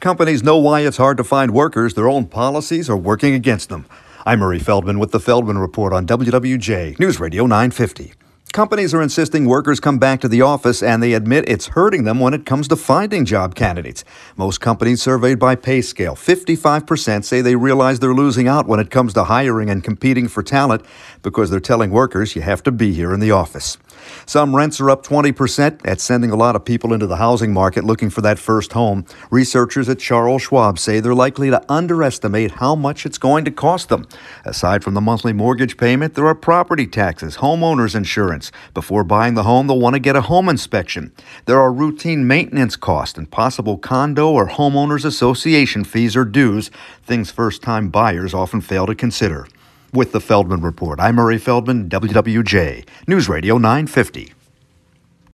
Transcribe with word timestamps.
Companies 0.00 0.44
know 0.44 0.56
why 0.58 0.82
it's 0.82 0.96
hard 0.96 1.16
to 1.16 1.24
find 1.24 1.50
workers. 1.52 1.94
Their 1.94 2.08
own 2.08 2.26
policies 2.26 2.88
are 2.88 2.96
working 2.96 3.34
against 3.34 3.68
them. 3.68 3.84
I'm 4.24 4.38
Murray 4.38 4.60
Feldman 4.60 5.00
with 5.00 5.10
the 5.10 5.18
Feldman 5.18 5.58
Report 5.58 5.92
on 5.92 6.06
WWJ 6.06 7.00
News 7.00 7.18
Radio 7.18 7.46
950. 7.46 8.12
Companies 8.52 8.94
are 8.94 9.02
insisting 9.02 9.44
workers 9.44 9.78
come 9.78 9.98
back 9.98 10.20
to 10.20 10.28
the 10.28 10.40
office, 10.40 10.82
and 10.82 11.02
they 11.02 11.12
admit 11.12 11.48
it's 11.48 11.68
hurting 11.68 12.04
them 12.04 12.18
when 12.18 12.32
it 12.32 12.46
comes 12.46 12.66
to 12.68 12.76
finding 12.76 13.26
job 13.26 13.54
candidates. 13.54 14.04
Most 14.36 14.60
companies 14.60 15.02
surveyed 15.02 15.38
by 15.38 15.54
PayScale, 15.54 16.14
55% 16.14 17.24
say 17.24 17.40
they 17.42 17.56
realize 17.56 18.00
they're 18.00 18.14
losing 18.14 18.48
out 18.48 18.66
when 18.66 18.80
it 18.80 18.90
comes 18.90 19.12
to 19.14 19.24
hiring 19.24 19.68
and 19.68 19.84
competing 19.84 20.28
for 20.28 20.42
talent 20.42 20.82
because 21.22 21.50
they're 21.50 21.60
telling 21.60 21.90
workers 21.90 22.34
you 22.34 22.42
have 22.42 22.62
to 22.62 22.72
be 22.72 22.92
here 22.94 23.12
in 23.12 23.20
the 23.20 23.30
office. 23.30 23.76
Some 24.26 24.54
rents 24.56 24.80
are 24.80 24.90
up 24.90 25.04
20%. 25.04 25.82
That's 25.82 26.02
sending 26.02 26.30
a 26.30 26.36
lot 26.36 26.56
of 26.56 26.64
people 26.64 26.92
into 26.92 27.06
the 27.06 27.16
housing 27.16 27.52
market 27.52 27.84
looking 27.84 28.10
for 28.10 28.20
that 28.22 28.38
first 28.38 28.72
home. 28.72 29.04
Researchers 29.30 29.88
at 29.88 29.98
Charles 29.98 30.42
Schwab 30.42 30.78
say 30.78 31.00
they're 31.00 31.14
likely 31.14 31.50
to 31.50 31.62
underestimate 31.70 32.52
how 32.52 32.74
much 32.74 33.04
it's 33.04 33.18
going 33.18 33.44
to 33.44 33.50
cost 33.50 33.88
them. 33.88 34.06
Aside 34.44 34.82
from 34.82 34.94
the 34.94 35.00
monthly 35.00 35.32
mortgage 35.32 35.76
payment, 35.76 36.14
there 36.14 36.26
are 36.26 36.34
property 36.34 36.86
taxes, 36.86 37.38
homeowners 37.38 37.94
insurance. 37.94 38.37
Before 38.74 39.04
buying 39.04 39.34
the 39.34 39.42
home, 39.42 39.66
they'll 39.66 39.78
want 39.78 39.94
to 39.94 40.00
get 40.00 40.16
a 40.16 40.22
home 40.22 40.48
inspection. 40.48 41.12
There 41.46 41.60
are 41.60 41.72
routine 41.72 42.26
maintenance 42.26 42.76
costs 42.76 43.18
and 43.18 43.30
possible 43.30 43.76
condo 43.76 44.30
or 44.30 44.48
homeowners 44.48 45.04
association 45.04 45.84
fees 45.84 46.16
or 46.16 46.24
dues, 46.24 46.70
things 47.02 47.30
first 47.30 47.62
time 47.62 47.88
buyers 47.88 48.34
often 48.34 48.60
fail 48.60 48.86
to 48.86 48.94
consider. 48.94 49.46
With 49.92 50.12
the 50.12 50.20
Feldman 50.20 50.60
Report, 50.60 51.00
I'm 51.00 51.16
Murray 51.16 51.38
Feldman, 51.38 51.88
WWJ, 51.88 52.86
News 53.06 53.28
Radio 53.28 53.58
950. 53.58 54.37